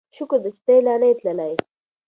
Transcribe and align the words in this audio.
شکر 0.17 0.39
دی 0.43 0.51
چې 0.55 0.61
ته 0.65 0.73
لا 0.85 0.95
نه 1.01 1.07
یې 1.09 1.15
تللی. 1.19 1.53